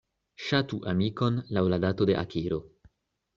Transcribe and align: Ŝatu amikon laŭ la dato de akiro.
Ŝatu 0.45 0.79
amikon 0.93 1.37
laŭ 1.59 1.63
la 1.75 1.79
dato 1.85 2.09
de 2.13 2.17
akiro. 2.23 2.59